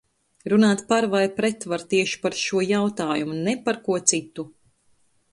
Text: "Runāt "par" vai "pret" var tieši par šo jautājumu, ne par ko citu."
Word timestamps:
"Runāt 0.51 0.79
"par" 0.91 1.05
vai 1.09 1.25
"pret" 1.39 1.67
var 1.73 1.83
tieši 1.91 2.17
par 2.23 2.37
šo 2.43 2.61
jautājumu, 2.69 3.37
ne 3.49 3.53
par 3.67 3.79
ko 3.89 3.99
citu." 4.13 4.47